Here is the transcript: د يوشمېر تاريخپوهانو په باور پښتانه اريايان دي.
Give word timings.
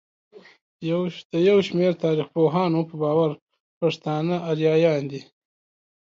د 1.31 1.33
يوشمېر 1.49 1.91
تاريخپوهانو 2.03 2.79
په 2.89 2.95
باور 3.03 3.31
پښتانه 3.79 4.35
اريايان 4.51 5.01
دي. 5.11 5.21